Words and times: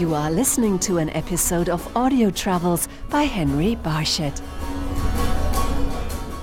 You 0.00 0.14
are 0.14 0.30
listening 0.30 0.78
to 0.78 0.96
an 0.96 1.10
episode 1.10 1.68
of 1.68 1.94
Audio 1.94 2.30
Travels 2.30 2.88
by 3.10 3.24
Henry 3.24 3.74
Barshett. 3.74 4.40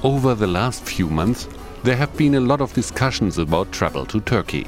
Over 0.04 0.36
the 0.36 0.46
last 0.46 0.84
few 0.84 1.08
months, 1.10 1.50
there 1.82 1.96
have 1.96 2.16
been 2.16 2.36
a 2.36 2.40
lot 2.40 2.62
of 2.62 2.72
discussions 2.74 3.40
about 3.40 3.72
travel 3.72 4.06
to 4.06 4.22
Turkey. 4.22 4.68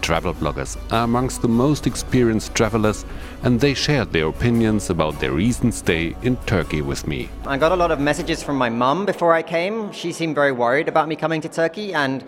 Travel 0.00 0.32
bloggers 0.32 0.78
are 0.90 1.04
amongst 1.04 1.42
the 1.42 1.48
most 1.48 1.86
experienced 1.86 2.54
travelers, 2.54 3.04
and 3.42 3.60
they 3.60 3.74
shared 3.74 4.14
their 4.14 4.28
opinions 4.28 4.88
about 4.88 5.20
their 5.20 5.32
recent 5.32 5.74
stay 5.74 6.16
in 6.22 6.38
Turkey 6.46 6.80
with 6.80 7.06
me. 7.06 7.28
I 7.46 7.58
got 7.58 7.72
a 7.72 7.76
lot 7.76 7.90
of 7.90 8.00
messages 8.00 8.42
from 8.42 8.56
my 8.56 8.70
mum 8.70 9.04
before 9.04 9.34
I 9.34 9.42
came. 9.42 9.92
She 9.92 10.10
seemed 10.10 10.36
very 10.36 10.52
worried 10.52 10.88
about 10.88 11.06
me 11.06 11.16
coming 11.16 11.42
to 11.42 11.50
Turkey, 11.50 11.92
and 11.92 12.24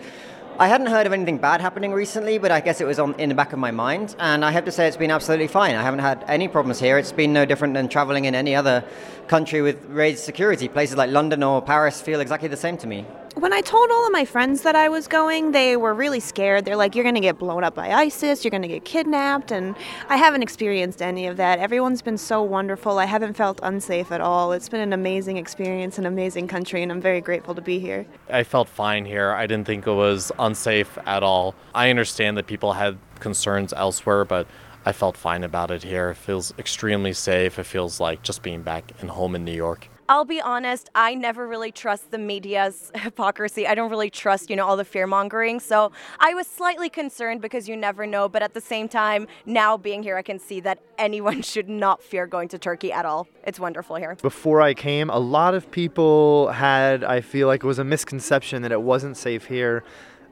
I 0.57 0.69
hadn't 0.69 0.87
heard 0.87 1.05
of 1.05 1.11
anything 1.11 1.37
bad 1.37 1.59
happening 1.59 1.91
recently, 1.91 2.37
but 2.37 2.49
I 2.49 2.61
guess 2.61 2.79
it 2.79 2.87
was 2.87 2.97
on, 2.97 3.13
in 3.15 3.27
the 3.27 3.35
back 3.35 3.51
of 3.51 3.59
my 3.59 3.71
mind. 3.71 4.15
And 4.19 4.45
I 4.45 4.51
have 4.51 4.63
to 4.65 4.71
say, 4.71 4.87
it's 4.87 4.95
been 4.95 5.11
absolutely 5.11 5.47
fine. 5.47 5.75
I 5.75 5.83
haven't 5.83 5.99
had 5.99 6.23
any 6.29 6.47
problems 6.47 6.79
here. 6.79 6.97
It's 6.97 7.11
been 7.11 7.33
no 7.33 7.43
different 7.43 7.73
than 7.73 7.89
traveling 7.89 8.23
in 8.23 8.33
any 8.33 8.55
other 8.55 8.85
country 9.27 9.61
with 9.61 9.83
raised 9.87 10.23
security. 10.23 10.69
Places 10.69 10.95
like 10.95 11.09
London 11.09 11.43
or 11.43 11.61
Paris 11.61 11.99
feel 12.01 12.21
exactly 12.21 12.47
the 12.47 12.55
same 12.55 12.77
to 12.77 12.87
me. 12.87 13.05
When 13.35 13.51
I 13.51 13.59
told 13.59 13.91
all 13.91 14.05
of 14.05 14.13
my 14.13 14.23
friends 14.23 14.61
that 14.61 14.77
I 14.77 14.87
was 14.87 15.09
going, 15.09 15.51
they 15.51 15.75
were 15.75 15.93
really 15.93 16.21
scared. 16.21 16.63
They're 16.63 16.77
like, 16.77 16.95
you're 16.95 17.03
going 17.03 17.15
to 17.15 17.21
get 17.21 17.37
blown 17.37 17.65
up 17.65 17.75
by 17.75 17.91
ISIS, 17.91 18.45
you're 18.45 18.49
going 18.49 18.61
to 18.61 18.67
get 18.69 18.85
kidnapped. 18.85 19.51
And 19.51 19.75
I 20.07 20.15
haven't 20.15 20.41
experienced 20.41 21.01
any 21.01 21.27
of 21.27 21.35
that. 21.35 21.59
Everyone's 21.59 22.01
been 22.01 22.17
so 22.17 22.41
wonderful. 22.41 22.97
I 22.97 23.03
haven't 23.03 23.33
felt 23.33 23.59
unsafe 23.61 24.09
at 24.13 24.21
all. 24.21 24.53
It's 24.53 24.69
been 24.69 24.79
an 24.79 24.93
amazing 24.93 25.35
experience, 25.35 25.97
an 25.97 26.05
amazing 26.05 26.47
country, 26.47 26.81
and 26.81 26.89
I'm 26.89 27.01
very 27.01 27.19
grateful 27.19 27.53
to 27.55 27.61
be 27.61 27.77
here. 27.77 28.05
I 28.29 28.43
felt 28.43 28.69
fine 28.69 29.03
here. 29.03 29.31
I 29.31 29.47
didn't 29.47 29.67
think 29.67 29.85
it 29.85 29.91
was 29.91 30.31
unsafe 30.39 30.97
at 31.05 31.21
all. 31.21 31.55
I 31.73 31.89
understand 31.89 32.37
that 32.37 32.47
people 32.47 32.71
had 32.71 32.97
concerns 33.19 33.73
elsewhere, 33.73 34.23
but 34.23 34.47
I 34.85 34.93
felt 34.93 35.17
fine 35.17 35.43
about 35.43 35.71
it 35.71 35.83
here. 35.83 36.11
It 36.11 36.15
feels 36.15 36.53
extremely 36.57 37.11
safe. 37.11 37.59
It 37.59 37.65
feels 37.65 37.99
like 37.99 38.23
just 38.23 38.43
being 38.43 38.61
back 38.61 38.93
in 39.01 39.09
home 39.09 39.35
in 39.35 39.43
New 39.43 39.51
York. 39.51 39.89
I'll 40.07 40.25
be 40.25 40.39
honest, 40.39 40.91
I 40.93 41.15
never 41.15 41.47
really 41.47 41.71
trust 41.71 42.11
the 42.11 42.19
media's 42.19 42.91
hypocrisy. 42.95 43.65
I 43.65 43.73
don't 43.73 43.89
really 43.89 44.11
trust, 44.11 44.51
you 44.51 44.55
know, 44.55 44.65
all 44.65 44.77
the 44.77 44.85
fear 44.85 45.07
mongering. 45.07 45.59
So 45.59 45.91
I 46.19 46.35
was 46.35 46.45
slightly 46.45 46.89
concerned 46.89 47.41
because 47.41 47.67
you 47.67 47.75
never 47.75 48.05
know. 48.05 48.29
But 48.29 48.43
at 48.43 48.53
the 48.53 48.61
same 48.61 48.87
time, 48.87 49.27
now 49.47 49.77
being 49.77 50.03
here, 50.03 50.15
I 50.15 50.21
can 50.21 50.37
see 50.37 50.59
that 50.59 50.79
anyone 50.99 51.41
should 51.53 51.69
not 51.69 52.03
fear 52.03 52.27
going 52.27 52.49
to 52.49 52.59
Turkey 52.59 52.91
at 52.91 53.05
all. 53.05 53.27
It's 53.45 53.59
wonderful 53.59 53.95
here. 53.95 54.15
Before 54.21 54.61
I 54.61 54.75
came, 54.75 55.09
a 55.09 55.19
lot 55.19 55.55
of 55.55 55.71
people 55.71 56.49
had, 56.49 57.03
I 57.03 57.21
feel 57.21 57.47
like 57.47 57.63
it 57.63 57.67
was 57.67 57.79
a 57.79 57.83
misconception 57.83 58.61
that 58.61 58.71
it 58.71 58.81
wasn't 58.83 59.17
safe 59.17 59.45
here. 59.45 59.83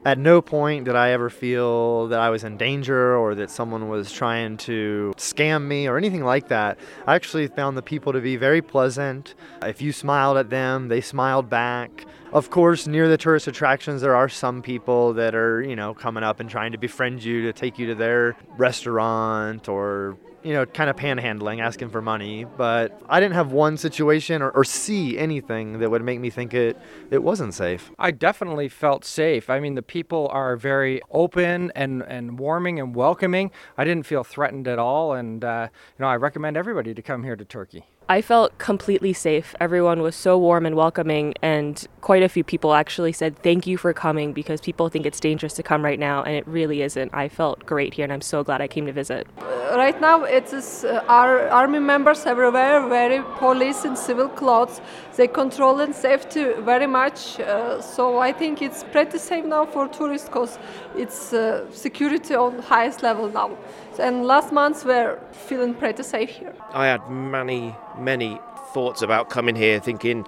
At 0.06 0.18
no 0.18 0.42
point 0.42 0.84
did 0.84 0.98
I 0.98 1.12
ever 1.12 1.30
feel 1.30 2.08
that 2.09 2.20
I 2.20 2.30
was 2.30 2.44
in 2.44 2.58
danger 2.58 3.16
or 3.16 3.36
that 3.36 3.50
someone 3.50 3.88
was 3.88 4.12
trying 4.12 4.58
to 4.58 5.14
scam 5.16 5.66
me 5.66 5.88
or 5.88 5.98
anything 5.98 6.26
like 6.26 6.50
that. 6.50 6.78
I 7.08 7.16
actually 7.16 7.48
found 7.48 7.78
the 7.78 7.82
people 7.82 8.12
to 8.12 8.20
be 8.20 8.36
very 8.36 8.62
pleasant. 8.62 9.34
If 9.62 9.81
you 9.81 9.94
smiled 9.94 10.36
at 10.36 10.50
them, 10.50 10.90
they 10.90 11.00
smiled 11.00 11.50
back. 11.50 12.06
Of 12.34 12.50
course, 12.50 12.88
near 12.88 13.08
the 13.08 13.17
tourist 13.17 13.48
attractions, 13.48 14.02
there 14.02 14.16
are 14.16 14.28
some 14.28 14.64
people 14.64 15.14
that 15.14 15.36
are, 15.36 15.62
you 15.62 15.76
know, 15.76 15.94
coming 15.94 16.23
up 16.23 16.40
and 16.40 16.50
trying 16.50 16.72
to 16.72 16.80
befriend 16.80 17.23
you 17.23 17.44
to 17.44 17.53
take 17.53 17.78
you 17.78 17.86
to 17.86 17.95
their 17.95 18.36
restaurant 18.58 19.70
or 19.70 20.17
you 20.42 20.52
know, 20.52 20.66
kind 20.66 20.90
of 20.90 20.95
panhandling, 20.95 21.62
asking 21.62 21.90
for 21.90 22.02
money. 22.02 22.44
But 22.45 23.02
I 23.08 23.20
didn't 23.20 23.36
have 23.36 23.52
one 23.52 23.78
situation 23.78 24.42
or, 24.42 24.50
or, 24.50 24.64
see 24.66 25.17
anything 25.17 25.80
that 25.80 25.90
would 25.90 26.03
make 26.03 26.20
me 26.20 26.30
think 26.30 26.53
it, 26.53 26.78
it 27.12 27.23
wasn't 27.23 27.53
safe. 27.53 27.92
I 27.98 28.12
definitely 28.12 28.68
felt 28.68 29.06
safe. 29.06 29.50
I 29.50 29.62
mean, 29.62 29.75
the 29.75 29.81
people 29.81 30.28
are 30.34 30.58
very 30.58 31.02
open 31.12 31.72
and, 31.75 32.03
and 32.03 32.38
warming 32.38 32.80
and 32.80 32.94
welcoming. 32.94 33.52
I 33.78 33.86
didn't 33.86 34.06
feel 34.06 34.25
threatened 34.25 34.68
at 34.68 34.80
all. 34.80 35.14
And, 35.14 35.45
uh, 35.45 35.70
you 35.72 36.03
know, 36.03 36.09
I 36.09 36.18
recommend 36.18 36.58
everybody 36.58 36.94
to 36.94 37.02
come 37.02 37.23
here 37.23 37.38
to 37.38 37.45
Turkey. 37.45 37.86
I 38.09 38.22
felt 38.22 38.58
completely 38.58 39.14
safe. 39.14 39.56
Everyone 39.59 40.02
was 40.02 40.16
so 40.16 40.38
warm 40.38 40.66
and 40.66 40.76
welcoming, 40.76 41.34
and 41.41 41.86
quite 42.02 42.22
a 42.22 42.30
few 42.30 42.44
people 42.44 42.74
actually 42.74 43.14
said 43.14 43.38
thank 43.40 43.66
you 43.66 43.78
for 43.78 43.94
coming 43.94 44.34
because 44.34 44.59
people 44.59 44.90
think 44.90 45.06
it's 45.06 45.19
dangerous 45.19 45.53
to 45.53 45.64
come 45.64 45.84
right 45.84 46.00
now, 46.00 46.22
and 46.24 46.36
it 46.36 46.46
really 46.47 46.81
isn't. 46.81 47.13
I 47.13 47.30
felt 47.30 47.66
great 47.66 47.94
here, 47.94 48.03
and 48.03 48.12
I'm 48.12 48.22
so 48.22 48.44
glad 48.44 48.62
I 48.62 48.68
came 48.68 48.86
to 48.88 48.92
visit. 48.92 49.28
Right 49.75 50.00
now, 50.00 50.23
it 50.23 50.53
is 50.53 50.85
uh, 50.85 51.03
our 51.07 51.50
army 51.50 51.79
members 51.79 52.28
everywhere, 52.28 52.88
very 52.88 53.23
police 53.39 53.85
in 53.85 53.95
civil 53.95 54.29
clothes. 54.29 54.79
They 55.16 55.28
control 55.28 55.79
and 55.79 55.95
safety 55.95 56.53
very 56.59 56.85
much, 56.85 57.39
uh, 57.39 57.81
so 57.81 58.19
I 58.19 58.33
think 58.33 58.62
it's 58.62 58.83
pretty 58.83 59.17
safe 59.17 59.44
now 59.45 59.66
for 59.66 59.88
tourists 59.88 60.29
because 60.29 60.59
it's 60.95 61.33
uh, 61.33 61.66
security 61.72 62.35
on 62.35 62.59
highest 62.59 63.01
level 63.01 63.29
now. 63.29 63.57
And 63.97 64.25
last 64.28 64.53
month 64.53 64.85
we're 64.85 65.19
feeling 65.31 65.73
pretty 65.73 66.03
safe 66.03 66.29
here. 66.29 66.53
I 66.72 66.85
had 66.85 67.09
many, 67.09 67.75
many 67.97 68.39
thoughts 68.75 69.01
about 69.01 69.31
coming 69.31 69.56
here, 69.56 69.79
thinking, 69.79 70.28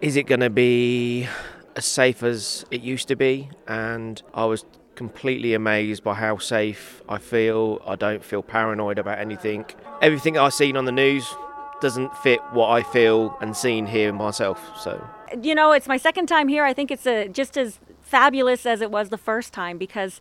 is 0.00 0.14
it 0.14 0.28
going 0.28 0.42
to 0.42 0.50
be 0.50 1.26
as 1.74 1.86
safe 1.86 2.22
as 2.22 2.64
it 2.70 2.82
used 2.82 3.08
to 3.08 3.16
be? 3.16 3.50
And 3.66 4.22
I 4.32 4.44
was 4.44 4.64
completely 4.94 5.54
amazed 5.54 6.04
by 6.04 6.14
how 6.14 6.38
safe 6.38 7.02
I 7.08 7.18
feel. 7.18 7.80
I 7.86 7.96
don't 7.96 8.24
feel 8.24 8.42
paranoid 8.42 8.98
about 8.98 9.18
anything. 9.18 9.64
Everything 10.02 10.36
I've 10.36 10.54
seen 10.54 10.76
on 10.76 10.84
the 10.84 10.92
news 10.92 11.34
doesn't 11.80 12.16
fit 12.18 12.40
what 12.52 12.68
I 12.68 12.82
feel 12.82 13.36
and 13.40 13.56
seen 13.56 13.86
here 13.86 14.12
myself. 14.12 14.60
So, 14.78 15.02
you 15.42 15.54
know, 15.54 15.72
it's 15.72 15.88
my 15.88 15.96
second 15.96 16.26
time 16.26 16.48
here. 16.48 16.64
I 16.64 16.74
think 16.74 16.90
it's 16.90 17.06
a, 17.06 17.28
just 17.28 17.56
as 17.56 17.78
fabulous 18.02 18.66
as 18.66 18.80
it 18.80 18.90
was 18.90 19.08
the 19.08 19.18
first 19.18 19.52
time 19.52 19.78
because 19.78 20.20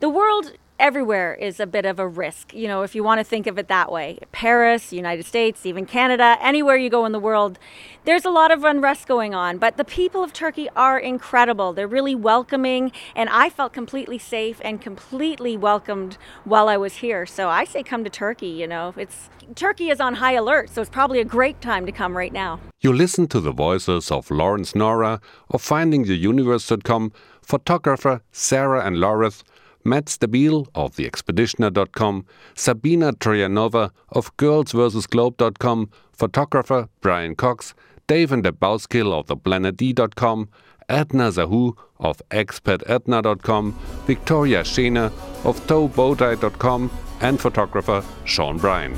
the 0.00 0.08
world 0.08 0.52
everywhere 0.80 1.34
is 1.34 1.60
a 1.60 1.66
bit 1.66 1.84
of 1.84 1.98
a 1.98 2.08
risk, 2.08 2.54
you 2.54 2.66
know, 2.66 2.82
if 2.82 2.94
you 2.94 3.04
want 3.04 3.20
to 3.20 3.24
think 3.24 3.46
of 3.46 3.58
it 3.58 3.68
that 3.68 3.92
way. 3.92 4.18
Paris, 4.32 4.92
United 4.92 5.26
States, 5.26 5.66
even 5.66 5.84
Canada, 5.84 6.38
anywhere 6.40 6.76
you 6.76 6.88
go 6.88 7.04
in 7.04 7.12
the 7.12 7.20
world, 7.20 7.58
there's 8.06 8.24
a 8.24 8.30
lot 8.30 8.50
of 8.50 8.64
unrest 8.64 9.06
going 9.06 9.34
on. 9.34 9.58
But 9.58 9.76
the 9.76 9.84
people 9.84 10.24
of 10.24 10.32
Turkey 10.32 10.68
are 10.74 10.98
incredible. 10.98 11.74
They're 11.74 11.86
really 11.86 12.14
welcoming, 12.14 12.92
and 13.14 13.28
I 13.28 13.50
felt 13.50 13.74
completely 13.74 14.18
safe 14.18 14.58
and 14.64 14.80
completely 14.80 15.56
welcomed 15.56 16.16
while 16.44 16.68
I 16.68 16.78
was 16.78 16.96
here. 16.96 17.26
So 17.26 17.50
I 17.50 17.64
say 17.64 17.82
come 17.82 18.02
to 18.04 18.10
Turkey, 18.10 18.48
you 18.48 18.66
know. 18.66 18.94
It's 18.96 19.28
Turkey 19.54 19.90
is 19.90 20.00
on 20.00 20.14
high 20.14 20.32
alert, 20.32 20.70
so 20.70 20.80
it's 20.80 20.90
probably 20.90 21.20
a 21.20 21.24
great 21.24 21.60
time 21.60 21.84
to 21.84 21.92
come 21.92 22.16
right 22.16 22.32
now. 22.32 22.58
You 22.80 22.92
listen 22.92 23.26
to 23.28 23.40
the 23.40 23.52
voices 23.52 24.10
of 24.10 24.30
Laurence 24.30 24.74
Norah 24.74 25.20
of 25.50 25.60
Finding 25.60 26.04
the 26.04 26.18
FindingTheUniverse.com, 26.18 27.12
photographer 27.42 28.22
Sarah 28.32 28.86
and 28.86 28.98
Lawrence, 28.98 29.44
Matt 29.84 30.06
Stabile 30.06 30.66
of 30.74 30.96
TheExpeditioner.com, 30.96 32.26
Sabina 32.54 33.12
Trojanova 33.12 33.90
of 34.10 34.36
GirlsVersusGlobe.com, 34.36 35.90
photographer 36.12 36.88
Brian 37.00 37.34
Cox, 37.34 37.74
Dave 38.06 38.32
and 38.32 38.44
Bouskill 38.44 39.12
of 39.12 39.26
ThePlanetD.com, 39.26 40.48
Edna 40.88 41.28
Zahu 41.30 41.76
of 41.98 42.20
ExpatEdna.com, 42.30 43.78
Victoria 44.06 44.62
Schener 44.62 45.12
of 45.44 45.60
TowBowtie.com, 45.66 46.90
and 47.20 47.40
photographer 47.40 48.04
Sean 48.24 48.58
Bryan. 48.58 48.96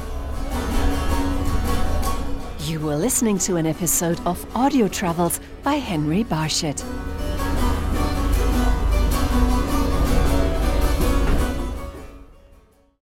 You 2.66 2.81
were 2.81 2.97
listening 2.97 3.38
to 3.41 3.56
an 3.56 3.66
episode 3.66 4.21
of 4.25 4.47
Audio 4.56 4.88
Travels 4.88 5.41
by 5.62 5.75
Henry 5.75 6.22
Barshett. 6.22 6.82